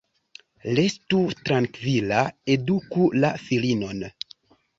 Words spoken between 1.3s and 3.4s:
trankvila, eduku la